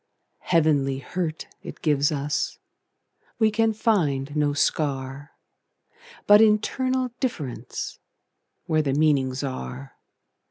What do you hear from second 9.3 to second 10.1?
are.